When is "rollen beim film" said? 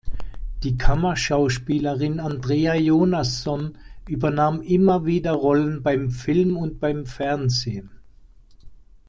5.33-6.57